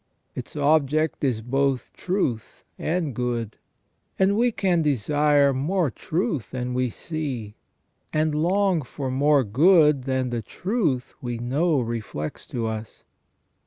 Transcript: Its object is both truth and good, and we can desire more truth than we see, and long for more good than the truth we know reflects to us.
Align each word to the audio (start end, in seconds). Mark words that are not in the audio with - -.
Its 0.33 0.55
object 0.55 1.23
is 1.23 1.41
both 1.43 1.93
truth 1.93 2.63
and 2.79 3.13
good, 3.13 3.57
and 4.17 4.35
we 4.35 4.51
can 4.51 4.81
desire 4.81 5.53
more 5.53 5.91
truth 5.91 6.49
than 6.49 6.73
we 6.73 6.89
see, 6.89 7.53
and 8.11 8.33
long 8.33 8.81
for 8.81 9.11
more 9.11 9.43
good 9.43 10.05
than 10.05 10.31
the 10.31 10.41
truth 10.41 11.13
we 11.21 11.37
know 11.37 11.79
reflects 11.79 12.47
to 12.47 12.65
us. 12.65 13.03